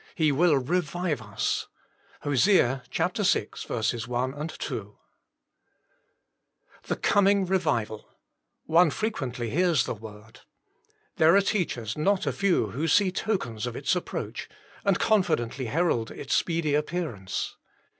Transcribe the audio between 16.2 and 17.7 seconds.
speedy appearance.